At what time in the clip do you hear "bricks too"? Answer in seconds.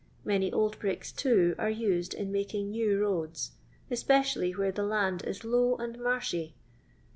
0.79-1.53